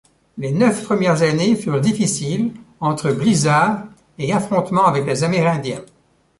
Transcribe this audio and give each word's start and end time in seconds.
Les 0.39 0.51
neuf 0.51 0.83
premières 0.83 1.21
années 1.21 1.55
furent 1.55 1.79
difficiles, 1.79 2.53
entre 2.79 3.11
blizzard 3.11 3.83
et 4.17 4.33
affrontements 4.33 4.87
avec 4.87 5.05
les 5.05 5.23
Amérindiens. 5.23 5.85